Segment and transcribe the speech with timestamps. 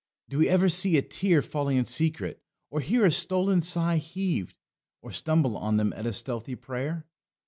[0.29, 4.57] Do we ever see a tear falling in secret, or hear a stolen sigh heaved,
[5.03, 7.05] or stumble on them at a stealthy prayer?